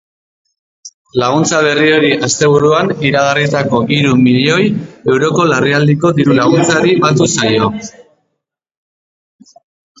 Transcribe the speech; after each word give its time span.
Laguntza 1.23 1.59
berri 1.67 1.91
hori 1.97 2.09
asteburuan 2.27 2.89
iragarritako 3.09 3.83
hiru 3.97 4.15
milioi 4.23 4.65
euroko 5.15 5.47
larrialdiko 5.53 6.13
diru-laguntzari 6.21 6.99
batu 7.07 7.31
zaio. 7.39 7.73